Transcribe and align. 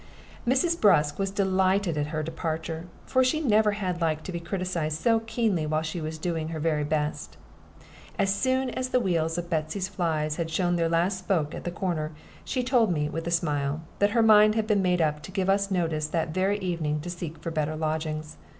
Mrs. 0.47 0.81
Busk 0.81 1.19
was 1.19 1.29
delighted 1.29 1.95
at 1.95 2.07
her 2.07 2.23
departure, 2.23 2.87
for 3.05 3.23
she 3.23 3.39
never 3.39 3.73
had 3.73 4.01
liked 4.01 4.23
to 4.25 4.31
be 4.31 4.39
criticised 4.39 4.99
so 4.99 5.19
keenly 5.19 5.67
while 5.67 5.83
she 5.83 6.01
was 6.01 6.17
doing 6.17 6.47
her 6.47 6.59
very 6.59 6.83
best. 6.83 7.37
And 7.77 7.85
as 8.27 8.33
soon 8.33 8.71
as 8.71 8.89
the 8.89 8.99
wheels 8.99 9.37
of 9.37 9.47
Betsy's 9.51 9.89
fly 9.89 10.27
had 10.37 10.49
shown 10.49 10.75
their 10.75 10.89
last 10.89 11.19
spoke 11.19 11.53
at 11.53 11.65
the 11.65 11.69
corner, 11.71 12.13
she 12.43 12.63
told 12.63 12.91
me, 12.91 13.09
with 13.09 13.27
a 13.27 13.29
smile, 13.29 13.81
that 13.99 14.09
her 14.17 14.23
mind 14.23 14.55
had 14.55 14.65
been 14.65 14.81
made 14.81 15.03
up 15.03 15.21
to 15.21 15.31
give 15.31 15.51
us 15.51 15.69
notice 15.69 16.07
that 16.07 16.33
very 16.33 16.57
evening 16.57 16.99
to 17.01 17.09
seek 17.11 17.37
for 17.37 17.51
better 17.51 17.75
lodgings. 17.75 18.37